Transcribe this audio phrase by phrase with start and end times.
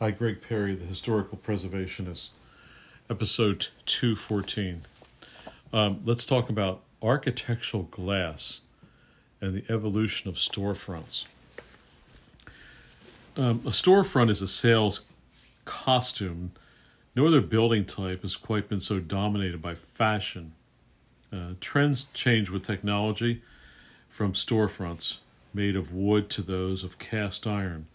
[0.00, 2.30] Hi, Greg Perry, the historical preservationist,
[3.08, 4.82] episode 214.
[5.72, 8.62] Um, let's talk about architectural glass
[9.40, 11.26] and the evolution of storefronts.
[13.36, 15.02] Um, a storefront is a sales
[15.64, 16.50] costume.
[17.14, 20.54] No other building type has quite been so dominated by fashion.
[21.32, 23.42] Uh, trends change with technology
[24.08, 25.18] from storefronts
[25.54, 27.86] made of wood to those of cast iron,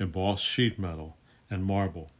[0.00, 1.16] embossed sheet metal,
[1.54, 2.10] and marble.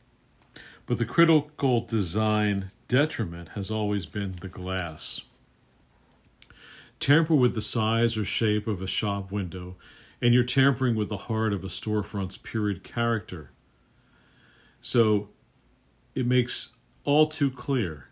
[0.86, 5.22] But the critical design detriment has always been the glass.
[7.00, 9.76] Tamper with the size or shape of a shop window,
[10.22, 13.50] and you're tampering with the heart of a storefront's period character.
[14.80, 15.28] So
[16.14, 18.08] it makes all too clear.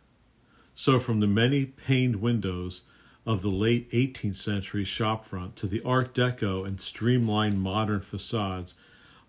[0.74, 2.84] So, from the many paned windows
[3.24, 8.74] of the late 18th century shopfront to the Art Deco and streamlined modern facades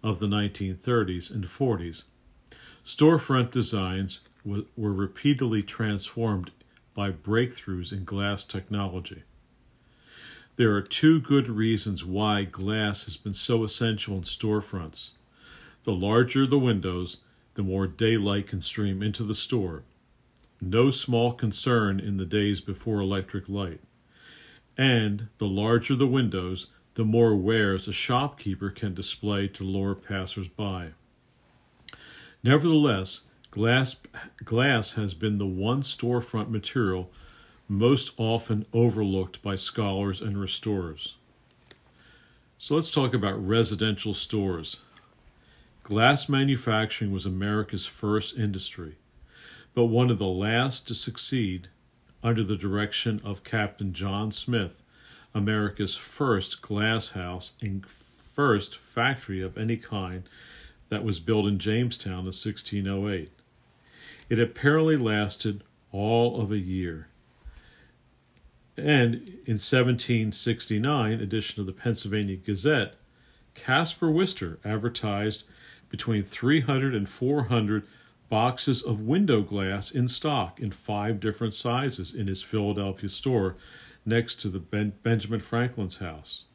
[0.04, 2.04] of the 1930s and 40s,
[2.86, 6.52] storefront designs were repeatedly transformed
[6.94, 9.24] by breakthroughs in glass technology.
[10.56, 15.12] There are two good reasons why glass has been so essential in storefronts.
[15.84, 17.18] The larger the windows,
[17.56, 19.84] the more daylight can stream into the store.
[20.62, 23.82] No small concern in the days before electric light.
[24.78, 30.48] And the larger the windows, the more wares a shopkeeper can display to lure passers
[30.48, 30.90] by.
[32.44, 33.96] Nevertheless, glass,
[34.44, 37.10] glass has been the one storefront material
[37.68, 41.16] most often overlooked by scholars and restorers.
[42.58, 44.82] So let's talk about residential stores.
[45.84, 48.98] Glass manufacturing was America's first industry,
[49.74, 51.70] but one of the last to succeed
[52.22, 54.83] under the direction of Captain John Smith,
[55.34, 60.24] America's first glass house and first factory of any kind
[60.90, 63.32] that was built in Jamestown in 1608.
[64.30, 67.08] It apparently lasted all of a year.
[68.76, 72.96] And in 1769 edition of the Pennsylvania Gazette,
[73.54, 75.44] Caspar Wistar advertised
[75.90, 77.86] between 300 and 400
[78.30, 83.56] boxes of window glass in stock in five different sizes in his Philadelphia store
[84.06, 86.46] next to the ben- Benjamin Franklin's house.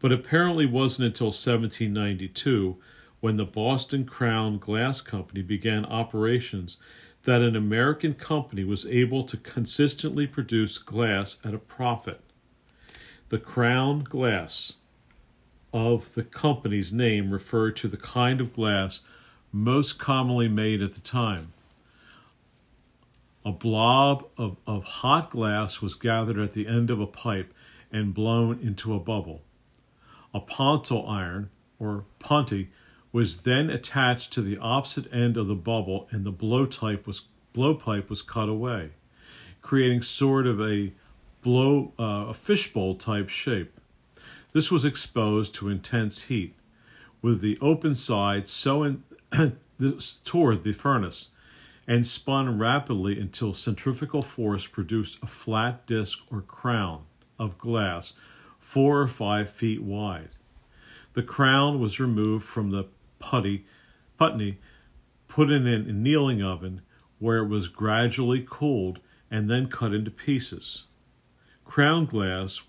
[0.00, 2.78] But apparently wasn't until 1792
[3.20, 6.78] when the Boston Crown Glass Company began operations
[7.24, 12.20] that an American company was able to consistently produce glass at a profit.
[13.28, 14.76] The crown glass
[15.72, 19.02] of the company's name referred to the kind of glass
[19.52, 21.52] most commonly made at the time.
[23.44, 27.54] A blob of, of hot glass was gathered at the end of a pipe
[27.90, 29.42] and blown into a bubble.
[30.34, 32.70] A pontil iron, or ponty,
[33.12, 37.22] was then attached to the opposite end of the bubble and the blowpipe was,
[37.54, 38.90] blowpipe was cut away,
[39.62, 40.92] creating sort of a
[41.42, 43.72] blow uh, a fishbowl type shape.
[44.52, 46.54] This was exposed to intense heat,
[47.22, 49.02] with the open side so in,
[49.78, 51.28] this toward the furnace,
[51.86, 57.04] and spun rapidly until centrifugal force produced a flat disc or crown
[57.38, 58.14] of glass
[58.58, 60.30] four or five feet wide.
[61.14, 62.84] The crown was removed from the
[63.18, 63.64] putty,
[64.18, 64.58] putney,
[65.26, 66.82] put in an annealing oven
[67.18, 70.86] where it was gradually cooled and then cut into pieces.
[71.64, 72.62] Crown glass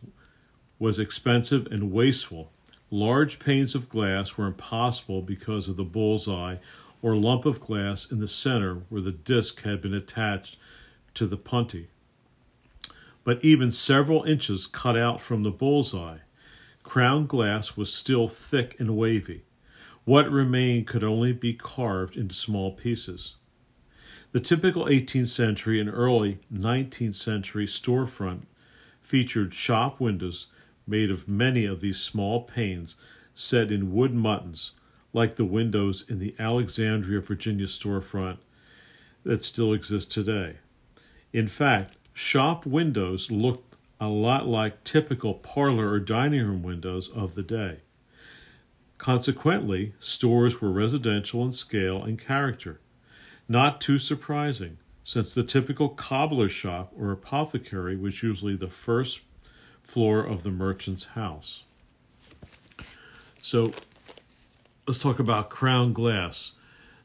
[0.80, 2.52] was expensive and wasteful.
[2.90, 6.58] Large panes of glass were impossible because of the bullseye
[7.02, 10.58] or lump of glass in the center where the disc had been attached
[11.14, 11.88] to the punty.
[13.24, 16.20] But even several inches cut out from the bullseye,
[16.84, 19.44] crown glass was still thick and wavy.
[20.04, 23.36] What remained could only be carved into small pieces.
[24.32, 28.44] The typical 18th century and early 19th century storefront
[29.02, 30.48] featured shop windows
[30.88, 32.96] made of many of these small panes
[33.36, 34.72] set in wood muntins,
[35.14, 38.38] like the windows in the Alexandria, Virginia storefront
[39.24, 40.58] that still exists today.
[41.34, 47.36] In fact, shop windows looked a lot like typical parlor or dining room windows of
[47.36, 47.78] the day.
[48.98, 52.80] Consequently, stores were residential in scale and character.
[53.48, 59.22] Not too surprising, since the typical cobbler shop or apothecary was usually the first
[59.84, 61.64] floor of the merchant's house.
[63.42, 63.74] So,
[64.88, 66.54] let's talk about crown glass.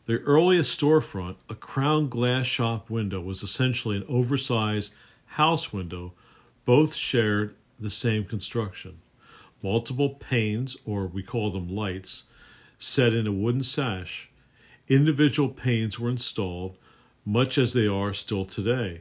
[0.06, 4.94] The earliest storefront, a crown glass shop window, was essentially an oversized
[5.26, 6.12] house window.
[6.64, 9.00] Both shared the same construction
[9.62, 12.25] multiple panes, or we call them lights,
[12.78, 14.31] set in a wooden sash,
[14.87, 16.76] individual panes were installed,
[17.25, 19.00] much as they are still today,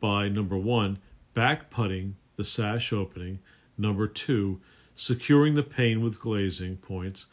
[0.00, 0.98] by number one,
[1.34, 3.40] back putting the sash opening,
[3.76, 4.58] number two,
[4.94, 7.26] securing the pane with glazing points,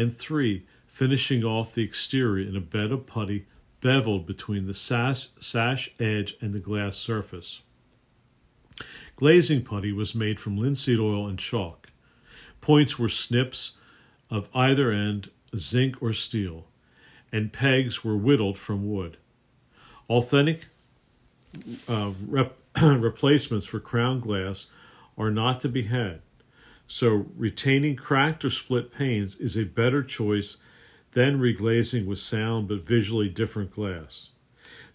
[0.00, 3.46] and three, finishing off the exterior in a bed of putty
[3.80, 7.60] beveled between the sash, sash edge and the glass surface.
[9.16, 11.88] Glazing putty was made from linseed oil and chalk.
[12.60, 13.76] Points were snips
[14.30, 16.66] of either end, zinc or steel,
[17.32, 19.18] and pegs were whittled from wood.
[20.08, 20.66] Authentic
[21.88, 24.66] uh, rep- replacements for crown glass
[25.18, 26.22] are not to be had,
[26.90, 30.56] so retaining cracked or split panes is a better choice
[31.12, 34.30] than reglazing with sound but visually different glass.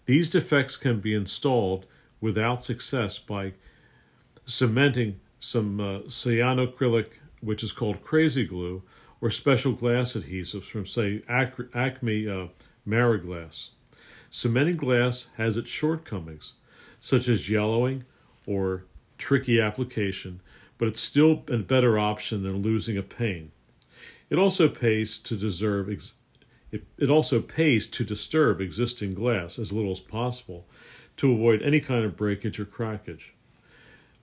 [0.04, 1.86] These defects can be installed
[2.20, 3.54] without success by
[4.44, 8.82] cementing some uh, cyanoacrylic, which is called crazy glue,
[9.22, 12.48] or special glass adhesives from, say, Acme uh,
[12.86, 13.70] Mariglass.
[14.28, 16.52] Cementing glass has its shortcomings,
[17.00, 18.04] such as yellowing
[18.46, 18.84] or
[19.16, 20.42] tricky application,
[20.78, 23.52] but it's still a better option than losing a pane.
[24.28, 26.14] It also pays to deserve ex-
[26.72, 30.66] it, it also pays to disturb existing glass as little as possible
[31.16, 33.30] to avoid any kind of breakage or crackage.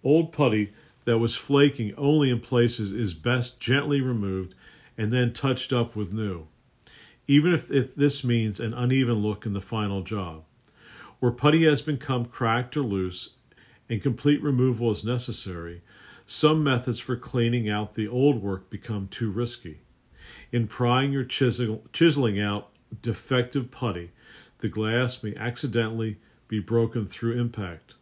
[0.03, 0.73] Old putty
[1.05, 4.53] that was flaking only in places is best gently removed
[4.97, 6.47] and then touched up with new,
[7.27, 10.43] even if, if this means an uneven look in the final job.
[11.19, 13.37] Where putty has become cracked or loose
[13.89, 15.81] and complete removal is necessary,
[16.33, 19.81] some methods for cleaning out the old work become too risky.
[20.51, 22.69] In prying or chisel, chiseling out
[23.03, 24.11] defective putty,
[24.57, 27.93] the glass may accidentally be broken through impact.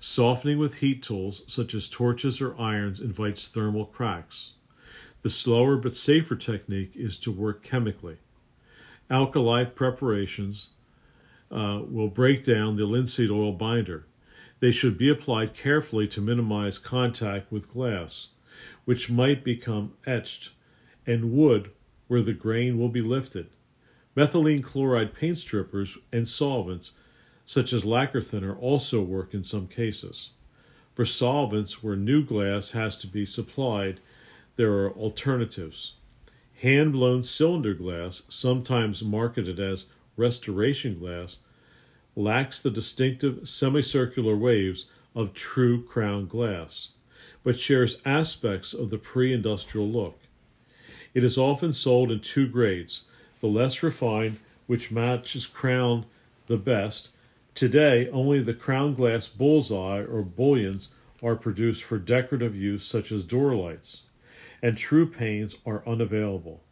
[0.00, 4.54] Softening with heat tools such as torches or irons invites thermal cracks.
[5.22, 8.16] The slower but safer technique is to work chemically.
[9.08, 10.70] Alkali preparations
[11.52, 14.06] uh, will break down the linseed oil binder.
[14.60, 18.28] They should be applied carefully to minimize contact with glass,
[18.84, 20.50] which might become etched,
[21.06, 21.70] and wood
[22.08, 23.48] where the grain will be lifted.
[24.16, 26.92] Methylene chloride paint strippers and solvents,
[27.46, 30.30] such as lacquer thinner, also work in some cases.
[30.94, 34.00] For solvents where new glass has to be supplied,
[34.56, 35.94] there are alternatives.
[36.60, 39.86] Hand blown cylinder glass, sometimes marketed as
[40.16, 41.40] restoration glass,
[42.20, 46.90] lacks the distinctive semicircular waves of true crown glass,
[47.42, 50.18] but shares aspects of the pre industrial look.
[51.14, 53.04] It is often sold in two grades
[53.40, 56.06] the less refined, which matches crown
[56.46, 57.08] the best.
[57.54, 60.90] Today, only the crown glass bullseye or bullions
[61.22, 64.02] are produced for decorative use, such as door lights,
[64.62, 66.62] and true panes are unavailable.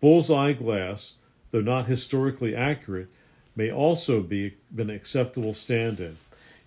[0.00, 1.14] Bullseye glass,
[1.50, 3.08] though not historically accurate,
[3.56, 6.18] may also be an acceptable stand in.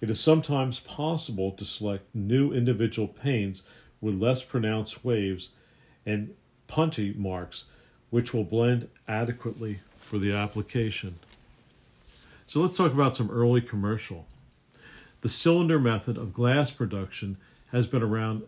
[0.01, 3.63] It is sometimes possible to select new individual panes
[4.01, 5.50] with less pronounced waves
[6.06, 6.33] and
[6.68, 7.65] punty marks,
[8.09, 11.19] which will blend adequately for the application.
[12.47, 14.25] So let's talk about some early commercial.
[15.21, 17.38] The cylinder method of glass production
[17.71, 18.44] has been around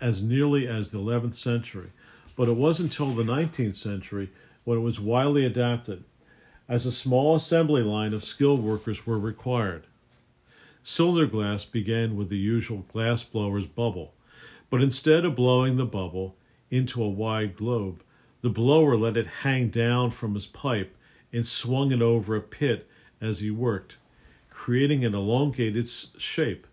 [0.00, 1.90] as nearly as the 11th century,
[2.36, 4.30] but it was until the 19th century
[4.64, 6.04] when it was widely adapted,
[6.68, 9.86] as a small assembly line of skilled workers were required.
[10.82, 14.14] Cylinder glass began with the usual glass blower's bubble,
[14.70, 16.36] but instead of blowing the bubble,
[16.70, 18.02] into a wide globe.
[18.42, 20.96] The blower let it hang down from his pipe
[21.32, 22.88] and swung it over a pit
[23.20, 23.96] as he worked,
[24.50, 26.66] creating an elongated shape.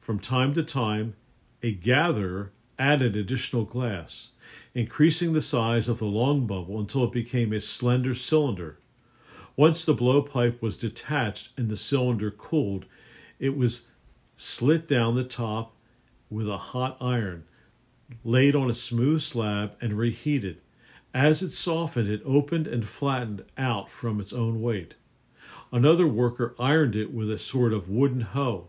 [0.00, 1.14] From time to time,
[1.62, 4.28] a gatherer added additional glass,
[4.74, 8.78] increasing the size of the long bubble until it became a slender cylinder.
[9.56, 12.86] Once the blowpipe was detached and the cylinder cooled,
[13.38, 13.88] it was
[14.36, 15.74] slit down the top
[16.30, 17.44] with a hot iron
[18.24, 20.60] laid on a smooth slab, and reheated.
[21.14, 24.94] As it softened, it opened and flattened out from its own weight.
[25.72, 28.68] Another worker ironed it with a sort of wooden hoe,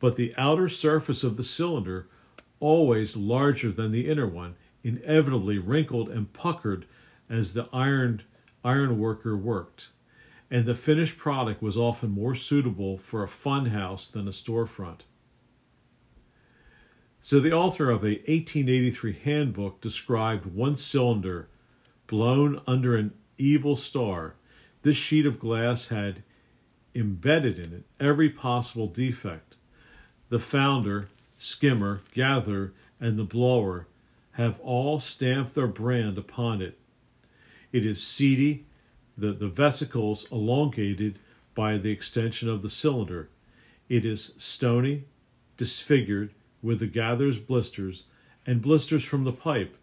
[0.00, 2.08] but the outer surface of the cylinder,
[2.60, 6.86] always larger than the inner one, inevitably wrinkled and puckered
[7.28, 8.24] as the ironed
[8.64, 9.88] iron worker worked,
[10.52, 15.00] and the finished product was often more suitable for a fun house than a storefront.
[17.22, 21.48] So the author of a 1883 handbook described one cylinder
[22.06, 24.34] blown under an evil star.
[24.82, 26.22] This sheet of glass had
[26.94, 29.54] embedded in it every possible defect.
[30.28, 33.86] The founder, skimmer, gatherer, and the blower
[34.32, 36.78] have all stamped their brand upon it.
[37.72, 38.66] It is seedy,
[39.16, 41.18] the, the vesicles elongated
[41.54, 43.28] by the extension of the cylinder.
[43.88, 45.04] It is stony,
[45.56, 46.30] disfigured,
[46.62, 48.04] with the gatherer's blisters,
[48.46, 49.76] and blisters from the pipe,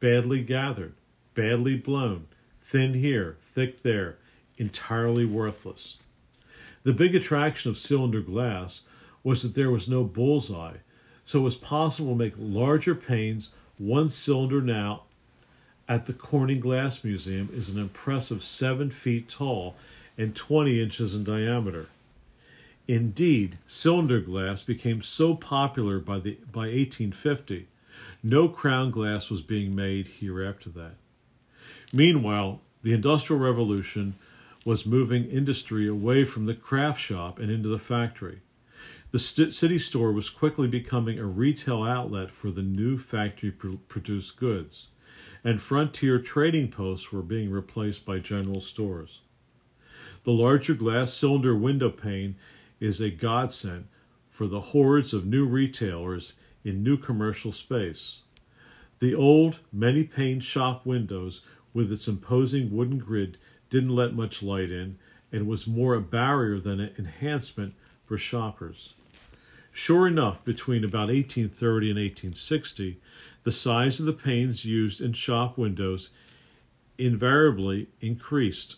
[0.00, 0.94] badly gathered,
[1.34, 2.26] badly blown,
[2.60, 4.18] thin here, thick there,
[4.58, 5.96] entirely worthless.
[6.82, 8.82] The big attraction of cylinder glass
[9.22, 10.76] was that there was no bullseye,
[11.24, 13.50] so it was possible to make larger panes.
[13.78, 15.04] One cylinder now
[15.88, 19.74] at the Corning Glass Museum is an impressive seven feet tall
[20.16, 21.88] and 20 inches in diameter.
[22.86, 27.66] Indeed, cylinder glass became so popular by, the, by 1850,
[28.22, 30.94] no crown glass was being made here after that.
[31.92, 34.14] Meanwhile, the Industrial Revolution
[34.64, 38.40] was moving industry away from the craft shop and into the factory.
[39.10, 44.88] The city store was quickly becoming a retail outlet for the new factory produced goods,
[45.44, 49.20] and frontier trading posts were being replaced by general stores.
[50.24, 52.36] The larger glass cylinder window pane
[52.80, 53.88] is a godsend
[54.30, 56.34] for the hordes of new retailers
[56.64, 58.22] in new commercial space.
[59.00, 61.42] The old, many pane shop windows
[61.74, 63.36] with its imposing wooden grid
[63.68, 64.98] didn't let much light in
[65.30, 67.74] and was more a barrier than an enhancement
[68.06, 68.94] for shoppers.
[69.72, 73.00] Sure enough, between about 1830 and 1860,
[73.44, 76.10] the size of the panes used in shop windows
[76.98, 78.76] invariably increased,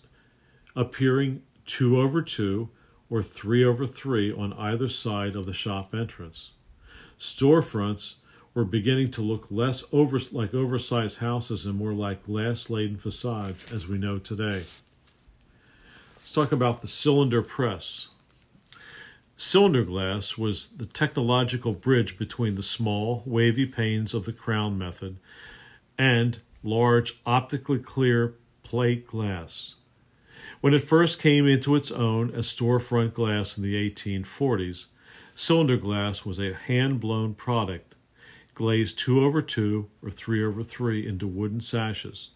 [0.75, 2.69] appearing 2 over 2
[3.09, 6.53] or 3 over 3 on either side of the shop entrance.
[7.19, 8.17] Storefronts
[8.55, 13.71] were beginning to look less over, like oversized houses and more like glass laden facades
[13.73, 14.65] as we know today.
[16.17, 18.09] Let's talk about the cylinder press.
[19.39, 25.19] Cylinder glass was the technological bridge between the small, wavy panes of the crown method
[25.99, 29.75] and large, optically clear plate glass.
[30.63, 34.87] When it first came into its own as storefront glass in the 1840s,
[35.35, 37.95] cylinder glass was a hand blown product,
[38.55, 42.31] glazed 2 over 2 or 3 over 3 into wooden sashes.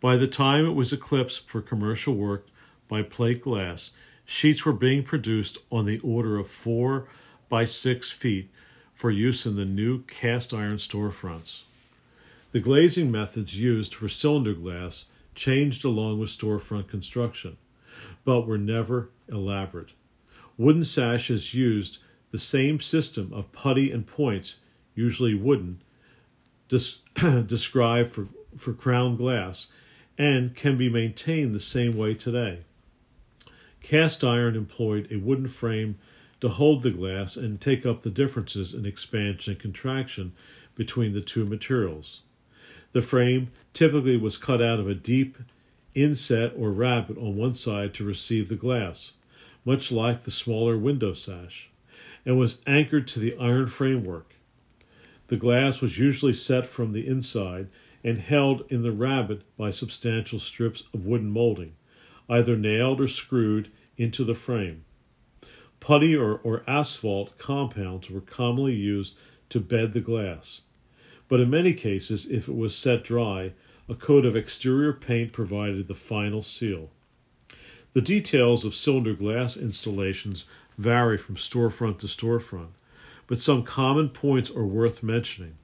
[0.00, 2.46] By the time it was eclipsed for commercial work,
[2.88, 3.92] by plate glass,
[4.30, 7.08] sheets were being produced on the order of four
[7.48, 8.48] by six feet
[8.94, 11.62] for use in the new cast iron storefronts.
[12.52, 17.56] The glazing methods used for cylinder glass changed along with storefront construction,
[18.24, 19.90] but were never elaborate.
[20.56, 21.98] Wooden sashes used
[22.30, 24.58] the same system of putty and points,
[24.94, 25.82] usually wooden,
[26.68, 29.72] described for, for crown glass,
[30.16, 32.60] and can be maintained the same way today.
[33.82, 35.98] Cast iron employed a wooden frame
[36.40, 40.32] to hold the glass and take up the differences in expansion and contraction
[40.74, 42.22] between the two materials.
[42.92, 45.38] The frame typically was cut out of a deep
[45.94, 49.14] inset or rabbet on one side to receive the glass,
[49.64, 51.70] much like the smaller window sash,
[52.24, 54.34] and was anchored to the iron framework.
[55.28, 57.68] The glass was usually set from the inside
[58.02, 61.74] and held in the rabbet by substantial strips of wooden molding
[62.30, 64.84] either nailed or screwed into the frame.
[65.80, 69.16] Putty or, or asphalt compounds were commonly used
[69.50, 70.62] to bed the glass,
[71.28, 73.52] but in many cases, if it was set dry,
[73.88, 76.90] a coat of exterior paint provided the final seal.
[77.92, 80.44] The details of cylinder glass installations
[80.78, 82.70] vary from storefront to storefront,
[83.26, 85.56] but some common points are worth mentioning.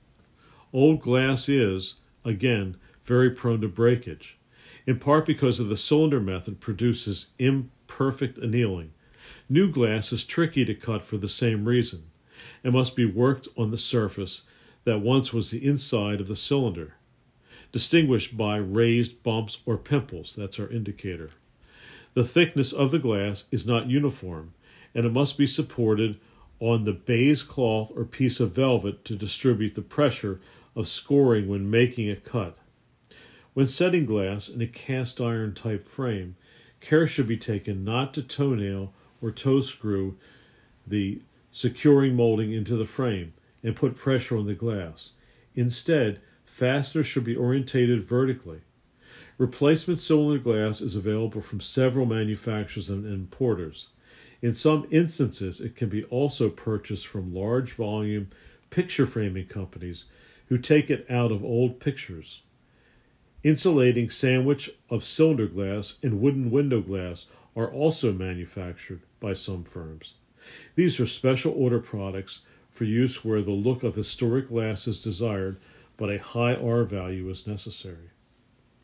[0.72, 4.36] Old glass is, again, very prone to breakage
[4.86, 8.92] in part because of the cylinder method produces imperfect annealing.
[9.48, 12.04] New glass is tricky to cut for the same reason
[12.62, 14.46] and must be worked on the surface
[14.84, 16.94] that once was the inside of the cylinder,
[17.72, 20.36] distinguished by raised bumps or pimples.
[20.36, 21.30] That's our indicator.
[22.14, 24.54] The thickness of the glass is not uniform,
[24.94, 26.18] and it must be supported
[26.60, 30.40] on the baize cloth or piece of velvet to distribute the pressure
[30.74, 32.56] of scoring when making a cut.
[33.56, 36.36] When setting glass in a cast iron type frame,
[36.80, 40.18] care should be taken not to toenail or toe screw
[40.86, 41.22] the
[41.52, 43.32] securing molding into the frame
[43.62, 45.12] and put pressure on the glass.
[45.54, 48.60] Instead, fasteners should be orientated vertically.
[49.38, 53.88] Replacement cylinder glass is available from several manufacturers and importers.
[54.42, 58.28] In some instances, it can be also purchased from large volume
[58.68, 60.04] picture framing companies
[60.50, 62.42] who take it out of old pictures.
[63.46, 70.14] Insulating sandwich of cylinder glass and wooden window glass are also manufactured by some firms.
[70.74, 72.40] These are special order products
[72.72, 75.60] for use where the look of historic glass is desired,
[75.96, 78.10] but a high R value is necessary.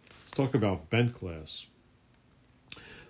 [0.08, 1.66] Let's talk about bent glass.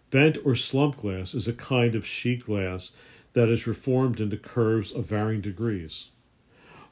[0.09, 2.93] Bent or slump glass is a kind of sheet glass
[3.35, 6.09] that is reformed into curves of varying degrees.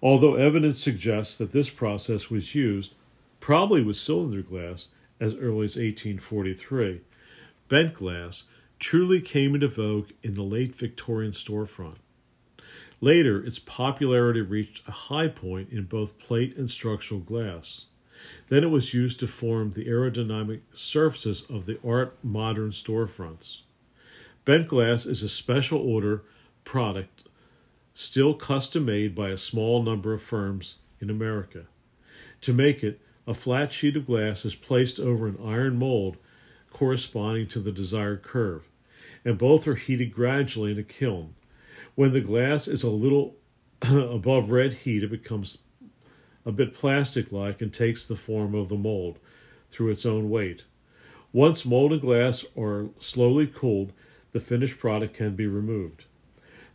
[0.03, 2.93] Although evidence suggests that this process was used,
[3.41, 7.01] probably with cylinder glass, as early as 1843,
[7.69, 8.45] bent glass
[8.79, 11.97] truly came into vogue in the late Victorian storefront.
[13.01, 17.87] Later, its popularity reached a high point in both plate and structural glass.
[18.49, 23.61] Then it was used to form the aerodynamic surfaces of the art modern storefronts.
[24.45, 26.23] Bent glass is a special order
[26.65, 27.23] product
[27.95, 31.67] still custom made by a small number of firms in America.
[32.43, 36.17] To make it, a flat sheet of glass is placed over an iron mold
[36.69, 38.69] corresponding to the desired curve,
[39.25, 41.37] and both are heated gradually in a kiln.
[41.95, 43.37] When the glass is a little
[43.83, 45.59] above red heat, it becomes
[46.45, 49.21] a bit plastic like and takes the form of the mold
[49.71, 50.65] through its own weight.
[51.33, 53.93] Once molded glass are slowly cooled,
[54.33, 56.05] the finished product can be removed.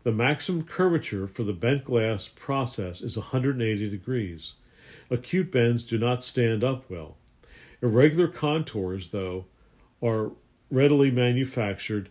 [0.04, 4.54] The maximum curvature for the bent glass process is 180 degrees.
[5.10, 7.18] Acute bends do not stand up well.
[7.82, 9.46] Irregular contours, though,
[10.02, 10.32] are
[10.72, 12.10] readily manufactured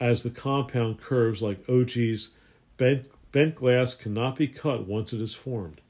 [0.00, 2.30] as the compound curves like ogees
[2.76, 5.80] bent, bent glass cannot be cut once it is formed.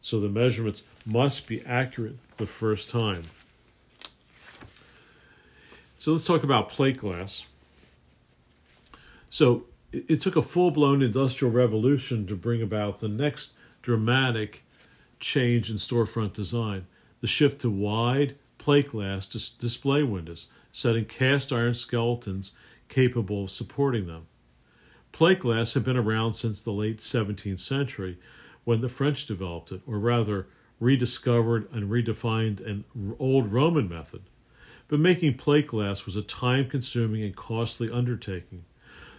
[0.00, 3.24] So the measurements must be accurate the first time.
[5.98, 7.46] So let's talk about plate glass.
[9.30, 14.64] So it took a full blown industrial revolution to bring about the next dramatic
[15.22, 16.86] change in storefront design
[17.20, 22.52] the shift to wide plate glass dis- display windows, setting cast iron skeletons
[22.88, 24.26] capable of supporting them.
[25.12, 28.18] Plate glass had been around since the late 17th century
[28.64, 30.46] when the French developed it, or rather,
[30.80, 32.84] rediscovered and redefined an
[33.18, 34.22] old Roman method.
[34.88, 38.64] But making plate glass was a time consuming and costly undertaking.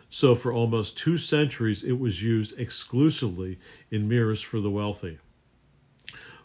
[0.10, 5.20] So, for almost two centuries, it was used exclusively in mirrors for the wealthy.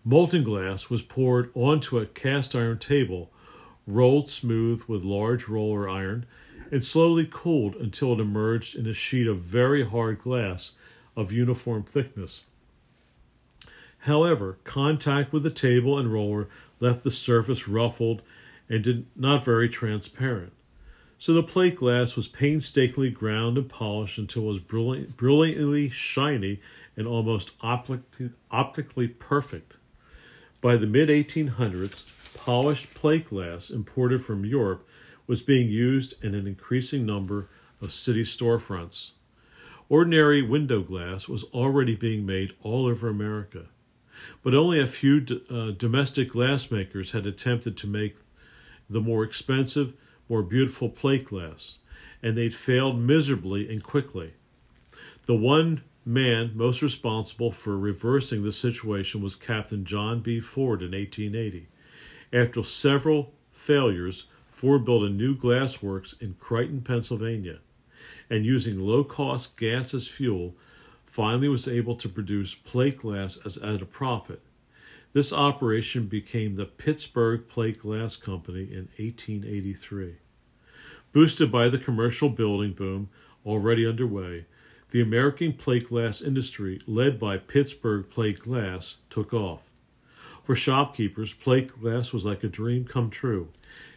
[0.05, 3.31] Molten glass was poured onto a cast iron table,
[3.87, 6.25] rolled smooth with large roller iron,
[6.71, 10.73] and slowly cooled until it emerged in a sheet of very hard glass
[11.17, 12.45] of uniform thickness.
[14.01, 18.23] However, contact with the table and roller left the surface ruffled
[18.69, 20.53] and did not very transparent.
[21.19, 26.61] So the plate glass was painstakingly ground and polished until it was brilliant, brilliantly shiny
[26.97, 29.77] and almost optically perfect.
[30.61, 34.87] By the mid 1800s, polished plate glass imported from Europe
[35.27, 37.49] was being used in an increasing number
[37.81, 39.13] of city storefronts.
[39.89, 43.67] Ordinary window glass was already being made all over America,
[44.43, 48.17] but only a few uh, domestic glassmakers had attempted to make
[48.91, 49.95] the more expensive
[50.29, 51.79] more beautiful plate glass,
[52.23, 54.35] and they'd failed miserably and quickly.
[55.27, 60.41] The one man most responsible for reversing the situation was Captain John B.
[60.41, 61.69] Ford in 1880.
[62.33, 67.59] After several failures, Ford built a new glass works in Creighton, Pennsylvania,
[68.31, 70.55] and using low cost gas as fuel,
[71.05, 74.41] finally was able to produce plate glass as at a profit.
[75.13, 80.17] This operation became the Pittsburgh Plate Glass Company in 1883.
[81.13, 83.11] Boosted by the commercial building boom
[83.45, 84.47] already underway,
[84.91, 89.65] the American plate glass industry, led by Pittsburgh Plate Glass, took off.
[90.43, 93.49] For shopkeepers, plate glass was like a dream come true.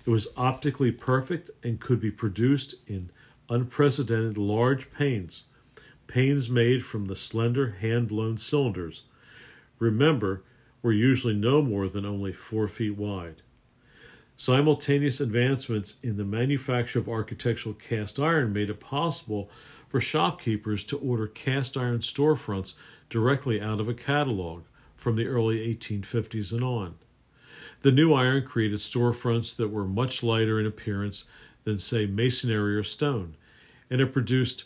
[0.06, 3.10] It was optically perfect and could be produced in
[3.50, 5.46] unprecedented large panes,
[6.08, 9.04] panes made from the slender hand blown cylinders.
[9.80, 10.44] Remember,
[10.82, 13.42] were usually no more than only four feet wide.
[14.36, 19.50] Simultaneous advancements in the manufacture of architectural cast iron made it possible
[19.92, 22.76] for shopkeepers to order cast iron storefronts
[23.10, 24.64] directly out of a catalog
[24.96, 26.96] from the early 1850s and on.
[27.82, 31.26] The new iron created storefronts that were much lighter in appearance
[31.66, 33.36] than, say, masonry or stone,
[33.90, 34.64] and it produced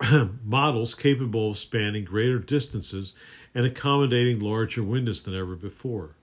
[0.44, 3.14] models capable of spanning greater distances
[3.54, 6.16] and accommodating larger windows than ever before.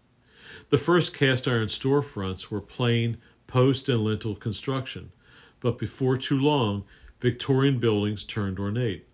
[0.72, 3.16] The first cast iron storefronts were plain
[3.48, 5.14] post and lintel construction,
[5.62, 6.84] but before too long,
[7.22, 9.06] Victorian buildings turned ornate.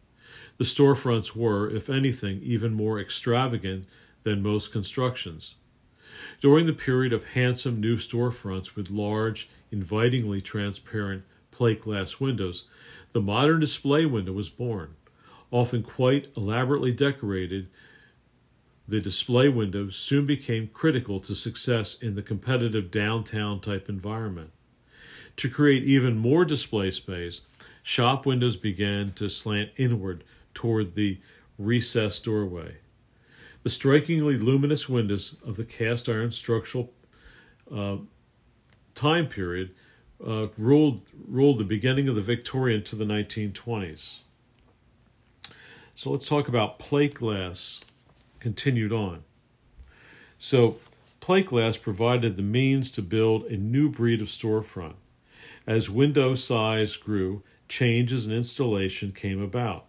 [0.58, 3.88] The storefronts were, if anything, even more extravagant
[4.24, 5.56] than most constructions.
[6.40, 12.66] During the period of handsome new storefronts with large, invitingly transparent plate glass windows,
[13.12, 14.96] the modern display window was born,
[15.52, 17.68] often quite elaborately decorated.
[18.88, 24.52] The display window soon became critical to success in the competitive downtown type environment.
[25.38, 27.42] To create even more display space,
[27.86, 30.24] shop windows began to slant inward
[30.56, 31.20] toward the
[31.60, 32.78] recessed doorway.
[33.62, 36.92] The strikingly luminous windows of the cast iron structural
[37.72, 37.98] uh,
[38.96, 39.70] time period
[40.26, 44.22] uh, ruled, ruled the beginning of the Victorian to the 1920s.
[45.94, 47.82] So let's talk about plate glass
[48.40, 49.24] continued on.
[50.40, 50.78] So,
[51.20, 54.96] plate glass provided the means to build a new breed of storefront.
[55.68, 59.86] As window size grew, changes in installation came about.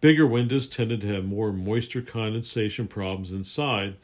[0.00, 3.96] Bigger windows tended to have more moisture condensation problems inside,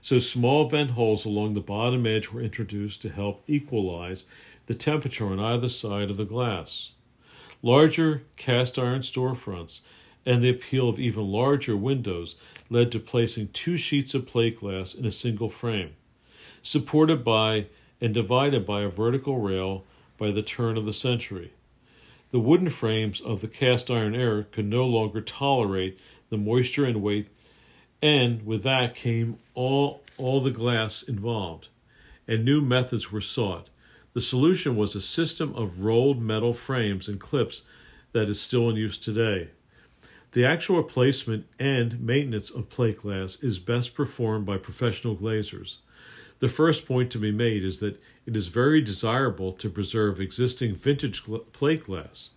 [0.00, 4.24] so small vent holes along the bottom edge were introduced to help equalize
[4.66, 6.92] the temperature on either side of the glass.
[7.62, 9.80] Larger cast iron storefronts
[10.26, 12.36] and the appeal of even larger windows
[12.68, 15.94] led to placing two sheets of plate glass in a single frame,
[16.62, 17.66] supported by
[18.00, 19.84] and divided by a vertical rail
[20.18, 21.52] by the turn of the century.
[22.34, 27.00] The wooden frames of the cast iron era could no longer tolerate the moisture and
[27.00, 27.28] weight,
[28.02, 31.68] and with that came all, all the glass involved,
[32.26, 33.68] and new methods were sought.
[34.14, 37.62] The solution was a system of rolled metal frames and clips
[38.10, 39.50] that is still in use today.
[40.32, 45.76] The actual replacement and maintenance of plate glass is best performed by professional glazers.
[46.40, 50.74] The first point to be made is that it is very desirable to preserve existing
[50.74, 52.30] vintage plate glass.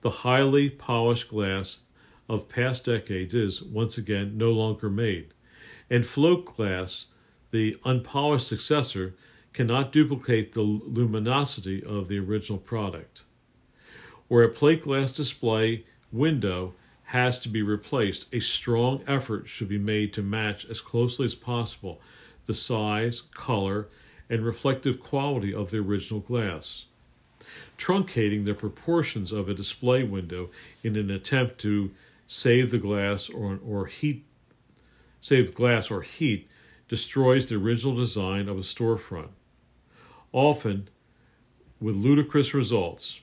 [0.00, 1.80] The highly polished glass
[2.28, 5.32] of past decades is, once again, no longer made.
[5.90, 7.06] And float glass,
[7.50, 9.14] the unpolished successor,
[9.52, 13.24] cannot duplicate the luminosity of the original product.
[14.28, 16.74] Where a plate glass display window
[17.08, 21.34] has to be replaced, a strong effort should be made to match as closely as
[21.34, 22.00] possible
[22.46, 23.88] the size, color,
[24.28, 26.86] and reflective quality of the original glass.
[27.76, 30.50] Truncating the proportions of a display window
[30.82, 31.90] in an attempt to
[32.26, 34.24] save the glass or, or heat
[35.20, 36.46] save glass or heat
[36.86, 39.30] destroys the original design of a storefront,
[40.32, 40.86] often
[41.80, 43.22] with ludicrous results.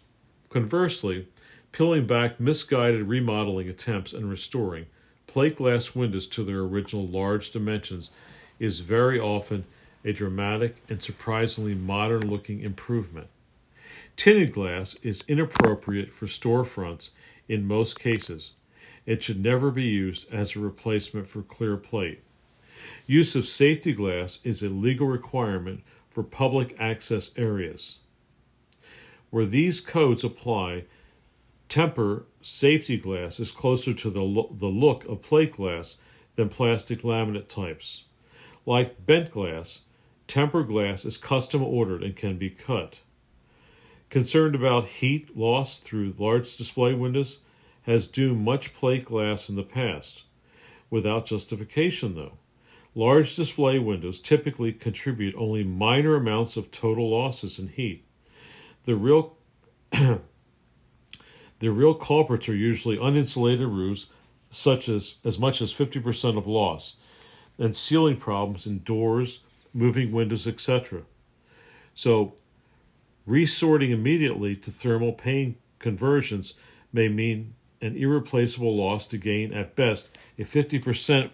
[0.49, 1.27] Conversely,
[1.71, 4.87] peeling back misguided remodeling attempts and restoring
[5.27, 8.09] plate glass windows to their original large dimensions
[8.59, 9.65] is very often
[10.03, 13.27] a dramatic and surprisingly modern looking improvement.
[14.15, 17.11] Tinted glass is inappropriate for storefronts
[17.47, 18.51] in most cases.
[19.05, 22.21] It should never be used as a replacement for clear plate.
[23.05, 27.99] Use of safety glass is a legal requirement for public access areas.
[29.29, 30.85] Where these codes apply,
[31.71, 35.95] Temper safety glass is closer to the, lo- the look of plate glass
[36.35, 38.03] than plastic laminate types.
[38.65, 39.83] Like bent glass,
[40.31, 43.01] temper glass is custom ordered and can be cut.
[44.09, 47.39] Concerned about heat loss through large display windows,
[47.81, 50.23] has doomed much plate glass in the past.
[50.89, 52.37] Without justification, though.
[52.95, 58.05] Large display windows typically contribute only minor amounts of total losses in heat.
[58.85, 59.35] The real
[59.91, 60.21] The
[61.69, 64.07] real culprits are usually uninsulated roofs,
[64.49, 66.97] such as as much as 50% of loss,
[67.57, 69.41] and sealing problems in doors,
[69.73, 71.03] moving windows, etc.
[71.93, 72.33] So,
[73.25, 76.53] resorting immediately to thermal paint conversions
[76.91, 81.31] may mean an irreplaceable loss to gain at best a 50%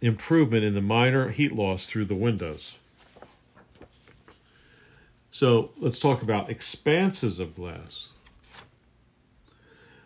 [0.00, 2.76] improvement in the minor heat loss through the windows.
[5.30, 8.10] So let's talk about expanses of glass.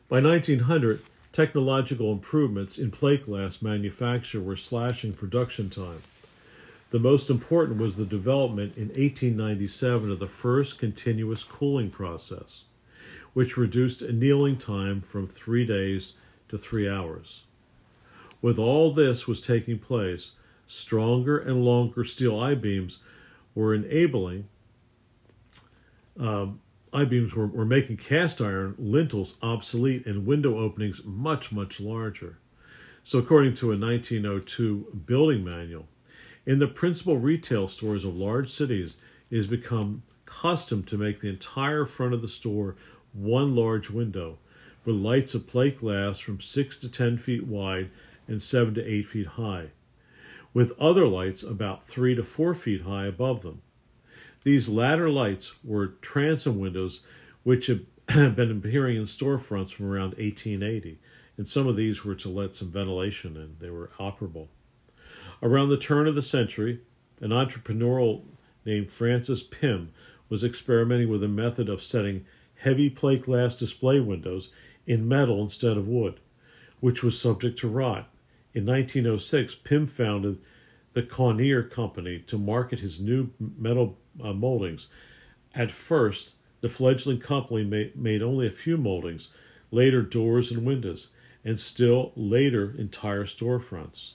[0.08, 6.02] By 1900, technological improvements in plate glass manufacture were slashing production time.
[6.90, 12.64] The most important was the development in 1897 of the first continuous cooling process,
[13.34, 16.14] which reduced annealing time from three days
[16.48, 17.42] to three hours.
[18.40, 23.00] With all this was taking place, stronger and longer steel I beams
[23.54, 24.48] were enabling
[26.18, 26.60] um,
[26.92, 32.38] I beams were, were making cast iron lintels obsolete and window openings much, much larger.
[33.04, 35.86] So, according to a 1902 building manual,
[36.48, 38.96] in the principal retail stores of large cities,
[39.30, 42.74] it has become custom to make the entire front of the store
[43.12, 44.38] one large window,
[44.86, 47.90] with lights of plate glass from 6 to 10 feet wide
[48.26, 49.66] and 7 to 8 feet high,
[50.54, 53.60] with other lights about 3 to 4 feet high above them.
[54.42, 57.04] These latter lights were transom windows
[57.42, 60.98] which had been appearing in storefronts from around 1880,
[61.36, 63.56] and some of these were to let some ventilation in.
[63.60, 64.48] They were operable.
[65.42, 66.80] Around the turn of the century,
[67.20, 68.20] an entrepreneur
[68.64, 69.92] named Francis Plym
[70.28, 72.24] was experimenting with a method of setting
[72.56, 74.50] heavy plate glass display windows
[74.86, 76.18] in metal instead of wood,
[76.80, 78.08] which was subject to rot.
[78.52, 80.38] In 1906, Plym founded
[80.94, 84.88] the Kawneer Company to market his new metal uh, moldings.
[85.54, 89.30] At first, the fledgling company made, made only a few moldings,
[89.70, 91.12] later doors and windows,
[91.44, 94.12] and still later entire storefronts.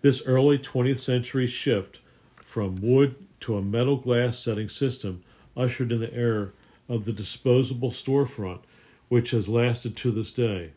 [0.00, 2.00] This early 20th century shift
[2.36, 5.24] from wood to a metal glass setting system
[5.56, 6.50] ushered in the era
[6.88, 8.60] of the disposable storefront,
[9.08, 10.70] which has lasted to this day.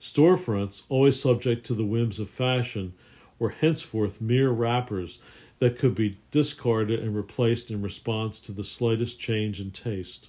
[0.00, 2.94] Storefronts, always subject to the whims of fashion,
[3.38, 5.20] were henceforth mere wrappers
[5.58, 10.28] that could be discarded and replaced in response to the slightest change in taste.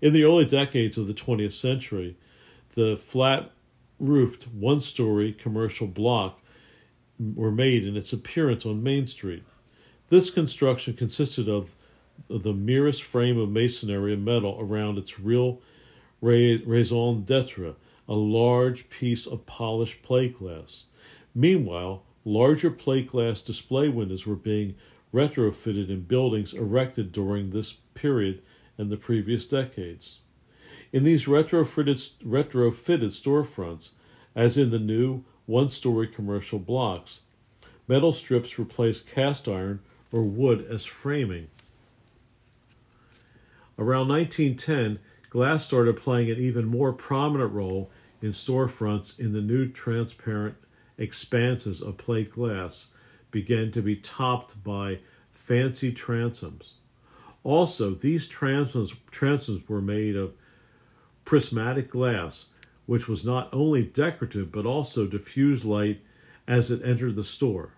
[0.00, 2.16] In the early decades of the 20th century,
[2.74, 3.50] the flat
[3.98, 6.40] roofed one story commercial block
[7.18, 9.44] were made in its appearance on Main Street.
[10.08, 11.74] This construction consisted of
[12.28, 15.60] the merest frame of masonry and metal around its real
[16.20, 17.74] raison d'etre,
[18.08, 20.84] a large piece of polished plate glass.
[21.34, 24.74] Meanwhile, larger plate glass display windows were being
[25.12, 28.42] retrofitted in buildings erected during this period
[28.78, 30.20] and the previous decades.
[30.92, 33.90] In these retrofitted, retrofitted storefronts,
[34.34, 37.20] as in the new one story commercial blocks,
[37.88, 39.80] metal strips replaced cast iron
[40.12, 41.48] or wood as framing.
[43.78, 44.98] Around 1910,
[45.30, 47.90] glass started playing an even more prominent role
[48.22, 50.56] in storefronts in the new transparent
[50.98, 52.88] expanses of plate glass
[53.30, 54.98] began to be topped by
[55.32, 56.72] fancy transoms.
[57.44, 60.32] Also, these transoms, transoms were made of
[61.24, 62.46] prismatic glass,
[62.86, 66.00] which was not only decorative but also diffused light
[66.48, 67.72] as it entered the store.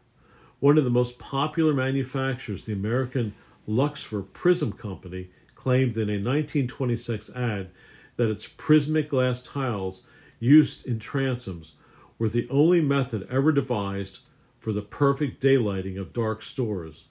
[0.60, 3.34] One of the most popular manufacturers, the American
[3.68, 7.70] Luxfer Prism Company, claimed in a 1926 ad
[8.16, 10.02] that its prismatic glass tiles
[10.40, 11.72] used in transoms
[12.18, 14.18] were the only method ever devised
[14.58, 17.04] for the perfect daylighting of dark stores.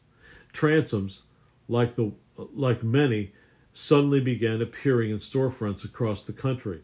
[0.53, 1.21] Transoms,
[1.67, 2.11] like, the,
[2.53, 3.31] like many,
[3.71, 6.81] suddenly began appearing in storefronts across the country.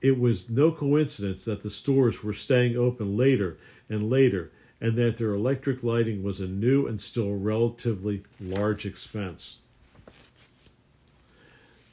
[0.00, 3.56] It was no coincidence that the stores were staying open later
[3.88, 9.58] and later, and that their electric lighting was a new and still relatively large expense.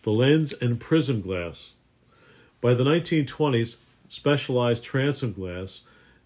[0.03, 1.71] The lens and prism glass.
[2.61, 5.81] By the 1920s, specialized transom glass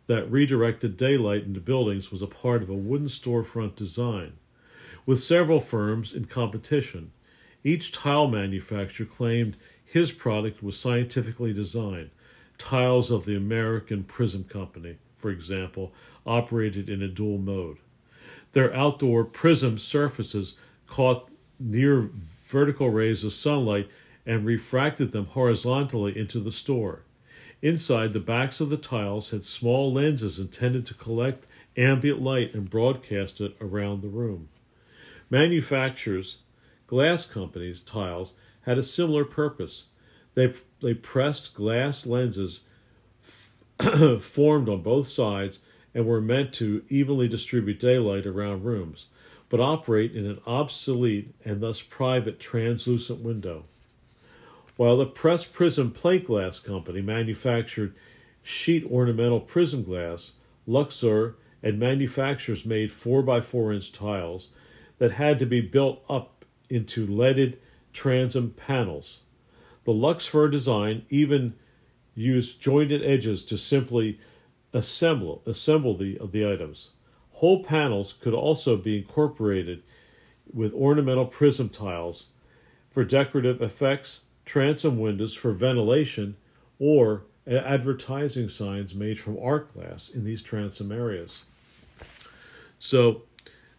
[0.07, 4.33] that redirected daylight into buildings was a part of a wooden storefront design.
[5.05, 7.11] With several firms in competition,
[7.63, 9.55] each tile manufacturer claimed
[9.91, 12.11] his product was scientifically designed.
[12.57, 15.93] Tiles of the American Prism Company, for example,
[16.27, 17.77] operated in a dual mode.
[18.51, 22.09] Their outdoor prism surfaces caught near
[22.43, 23.89] vertical rays of sunlight
[24.25, 27.03] and refracted them horizontally into the store.
[27.61, 32.69] Inside, the backs of the tiles had small lenses intended to collect ambient light and
[32.69, 34.49] broadcast it around the room.
[35.29, 36.39] Manufacturers,
[36.87, 39.85] glass companies, tiles had a similar purpose.
[40.35, 42.61] They, they pressed glass lenses
[44.21, 45.59] formed on both sides
[45.93, 49.07] and were meant to evenly distribute daylight around rooms,
[49.49, 53.65] but operate in an obsolete and thus private translucent window.
[54.75, 57.95] While the Press Prism Plate Glass Company manufactured
[58.43, 60.35] sheet ornamental prism glass,
[60.67, 64.51] Luxfer and manufacturers made 4 by 4 inch tiles
[64.97, 67.59] that had to be built up into leaded
[67.93, 69.21] transom panels.
[69.85, 71.55] The Luxfer design even
[72.15, 74.19] used jointed edges to simply
[74.73, 76.91] assemble assemble the, the items.
[77.33, 79.81] Whole panels could also be incorporated
[80.51, 82.29] with ornamental prism tiles
[82.89, 86.35] for decorative effects transom windows for ventilation,
[86.79, 91.45] or advertising signs made from art glass in these transom areas.
[92.79, 93.21] So,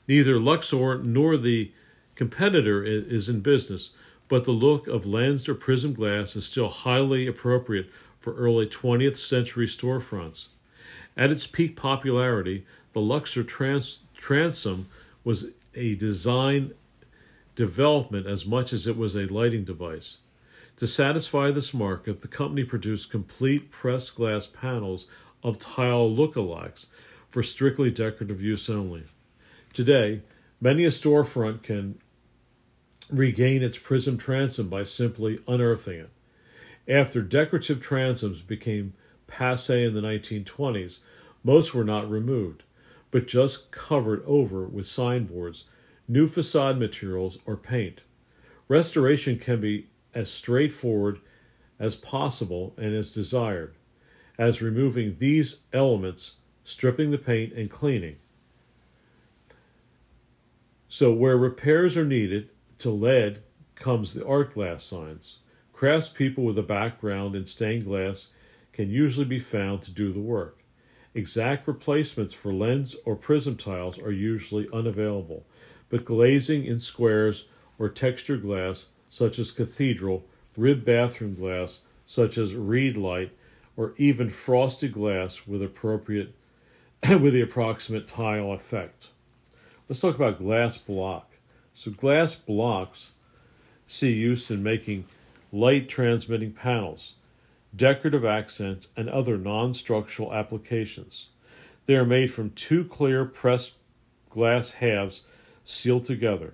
[0.06, 1.72] neither Luxfer nor the
[2.14, 3.90] competitor is in business,
[4.30, 7.90] but the look of lensed or prism glass is still highly appropriate
[8.20, 10.46] for early 20th century storefronts.
[11.16, 14.88] At its peak popularity, the Luxfer trans- transom
[15.24, 16.72] was a design
[17.56, 20.18] development as much as it was a lighting device.
[20.76, 25.08] To satisfy this market, the company produced complete pressed glass panels
[25.42, 26.88] of tile lookalikes
[27.28, 29.02] for strictly decorative use only.
[29.72, 30.22] Today,
[30.60, 31.98] many a storefront can
[33.12, 36.10] regain its prism transom by simply unearthing it.
[36.88, 38.94] After decorative transoms became
[39.26, 40.98] passe in the 1920s,
[41.44, 42.62] most were not removed,
[43.10, 45.64] but just covered over with signboards
[46.10, 48.00] new facade materials, or paint.
[48.66, 51.20] Restoration can be as straightforward
[51.78, 53.74] as possible and as desired,
[54.36, 58.16] as removing these elements, stripping the paint, and cleaning.
[60.88, 62.48] So, where repairs are needed
[62.80, 63.42] to lead
[63.74, 65.36] comes the art glass signs.
[65.74, 68.28] Craftspeople with a background in stained glass
[68.72, 70.58] can usually be found to do the work.
[71.14, 75.44] Exact replacements for lens or prism tiles are usually unavailable,
[75.88, 77.46] but glazing in squares
[77.78, 80.24] or textured glass, such as cathedral,
[80.56, 83.32] ribbed bathroom glass, such as reed light,
[83.76, 86.34] or even frosted glass with appropriate
[87.08, 89.08] with the approximate tile effect.
[89.88, 91.29] Let's talk about glass block.
[91.80, 93.12] So glass blocks
[93.86, 95.06] see use in making
[95.50, 97.14] light transmitting panels,
[97.74, 101.28] decorative accents, and other non structural applications.
[101.86, 103.76] They are made from two clear pressed
[104.28, 105.24] glass halves
[105.64, 106.52] sealed together.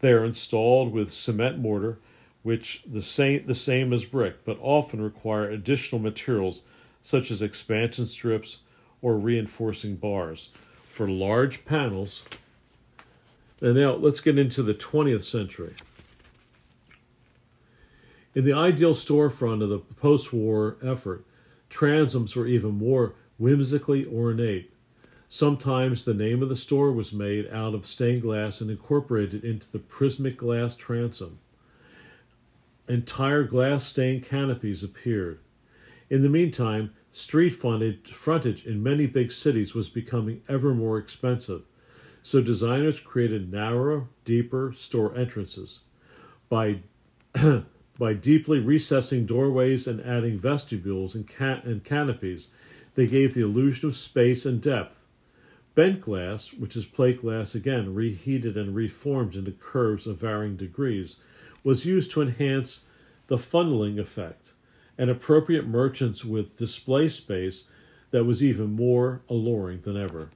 [0.00, 1.98] They are installed with cement mortar,
[2.42, 6.62] which the same the same as brick, but often require additional materials
[7.02, 8.60] such as expansion strips
[9.02, 10.52] or reinforcing bars.
[10.88, 12.24] For large panels,
[13.60, 15.74] and now let's get into the 20th century.
[18.34, 21.24] In the ideal storefront of the post war effort,
[21.70, 24.72] transoms were even more whimsically ornate.
[25.28, 29.70] Sometimes the name of the store was made out of stained glass and incorporated into
[29.70, 31.38] the prismatic glass transom.
[32.88, 35.38] Entire glass stained canopies appeared.
[36.10, 41.62] In the meantime, street frontage in many big cities was becoming ever more expensive,
[42.24, 45.80] so designers created narrower, deeper store entrances.
[46.48, 46.80] By
[47.98, 52.48] by deeply recessing doorways and adding vestibules and, can- and canopies,
[52.94, 55.04] they gave the illusion of space and depth.
[55.74, 61.18] Bent glass, which is plate glass again reheated and reformed into curves of varying degrees,
[61.62, 62.86] was used to enhance
[63.26, 64.52] the funneling effect,
[64.96, 67.68] and appropriate merchants with display space
[68.12, 70.30] that was even more alluring than ever.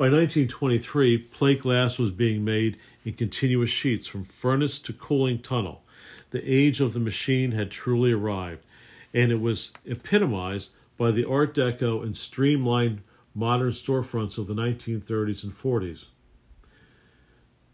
[0.00, 5.82] By 1923, plate glass was being made in continuous sheets from furnace to cooling tunnel
[6.30, 8.64] the age of the machine had truly arrived,
[9.12, 13.02] and it was epitomized by the Art Deco and streamlined
[13.34, 16.06] modern storefronts of the 1930s and 40s.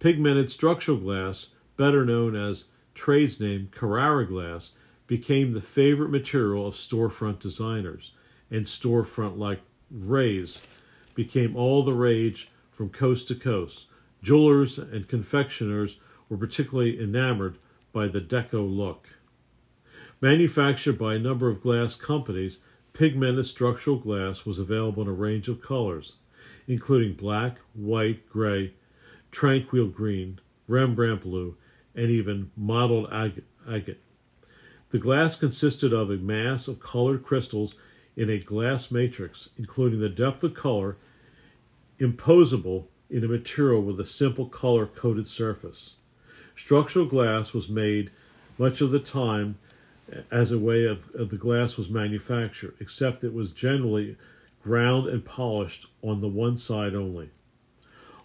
[0.00, 4.72] Pigmented structural glass, better known as trades name Carrara glass,
[5.06, 8.10] became the favorite material of storefront designers,
[8.50, 9.60] and storefront like
[9.92, 10.66] rays
[11.16, 13.86] became all the rage from coast to coast.
[14.22, 15.98] Jewelers and confectioners
[16.28, 17.58] were particularly enamored
[17.92, 19.08] by the Deco look.
[20.20, 22.60] Manufactured by a number of glass companies,
[22.92, 26.16] pigmented structural glass was available in a range of colors,
[26.68, 28.74] including black, white, gray,
[29.30, 31.56] tranquil green, Rembrandt blue,
[31.94, 34.00] and even mottled agate.
[34.90, 37.76] The glass consisted of a mass of colored crystals
[38.16, 40.96] in a glass matrix, including the depth of color
[41.98, 45.94] imposable in a material with a simple color coated surface.
[46.54, 48.10] Structural glass was made
[48.58, 49.58] much of the time
[50.30, 54.16] as a way of, of, the glass was manufactured, except it was generally
[54.62, 57.30] ground and polished on the one side only.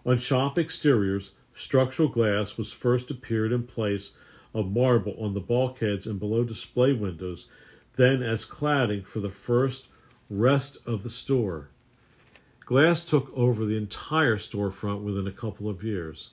[0.06, 4.12] On shop exteriors, structural glass was first appeared in place
[4.54, 7.48] of marble on the bulkheads and below display windows,
[7.96, 9.88] then as cladding for the first
[10.30, 11.70] rest of the store.
[12.66, 16.32] Glass took over the entire storefront within a couple of years.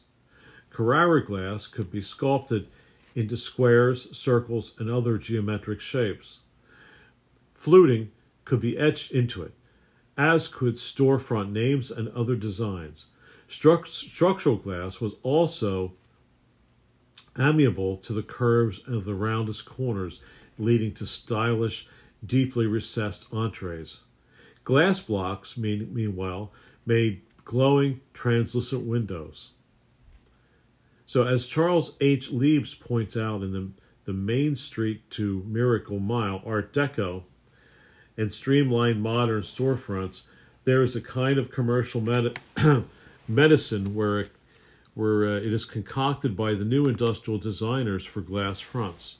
[0.70, 2.68] Carrara glass could be sculpted
[3.14, 6.40] into squares, circles, and other geometric shapes.
[7.54, 8.12] Fluting
[8.44, 9.52] could be etched into it,
[10.16, 13.06] as could storefront names and other designs.
[13.48, 15.94] Stru- structural glass was also
[17.36, 20.22] amiable to the curves and the roundest corners,
[20.58, 21.88] leading to stylish,
[22.24, 24.00] deeply recessed entrees.
[24.64, 26.52] Glass blocks, mean, meanwhile,
[26.84, 29.52] made glowing, translucent windows.
[31.06, 32.30] So, as Charles H.
[32.30, 33.70] Liebs points out in the,
[34.04, 37.22] the Main Street to Miracle Mile Art Deco
[38.18, 40.24] and streamlined modern storefronts,
[40.64, 42.38] there is a kind of commercial med-
[43.28, 44.26] medicine where,
[44.92, 49.17] where uh, it is concocted by the new industrial designers for glass fronts.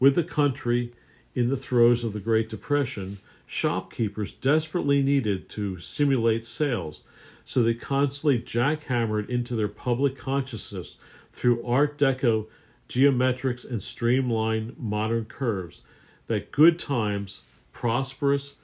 [0.00, 0.92] With the country
[1.34, 7.02] in the throes of the Great Depression, shopkeepers desperately needed to simulate sales
[7.44, 10.98] so they constantly jackhammered into their public consciousness
[11.32, 12.46] through Art Deco
[12.88, 15.82] geometrics and streamlined modern curves
[16.26, 17.42] that good times,
[17.72, 18.56] prosperous,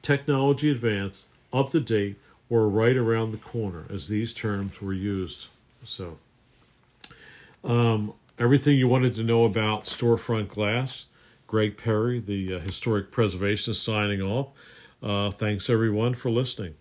[0.00, 2.16] technology advance, up to date,
[2.48, 5.48] were right around the corner, as these terms were used.
[5.82, 6.18] So,
[7.62, 11.06] Um, everything you wanted to know about storefront glass.
[11.46, 14.48] Greg Perry, the uh, historic preservationist, signing off.
[15.02, 16.74] Uh, thanks everyone for listening.